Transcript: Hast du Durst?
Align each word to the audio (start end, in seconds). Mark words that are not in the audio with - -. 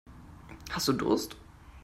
Hast 0.71 0.87
du 0.87 0.93
Durst? 0.93 1.37